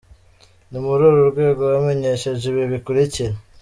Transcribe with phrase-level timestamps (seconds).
[0.71, 3.35] Ni muri uru rwego mbamenyesheje ibi bikurikira: